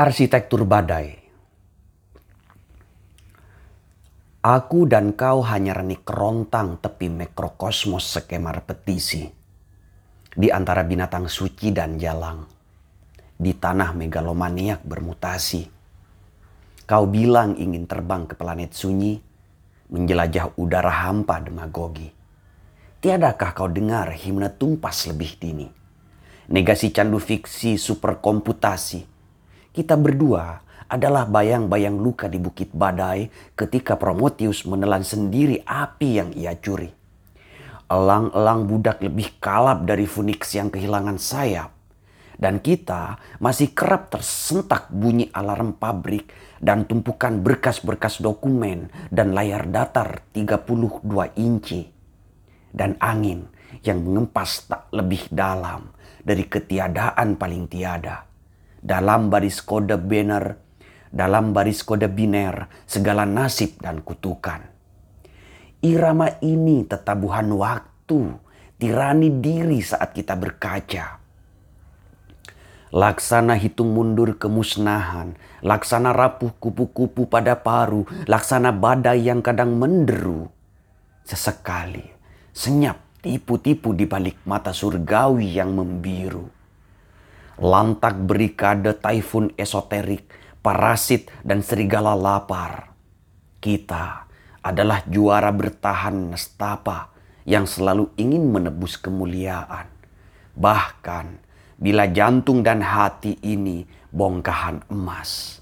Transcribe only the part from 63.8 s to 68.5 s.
kutukan. Irama ini tetabuhan waktu,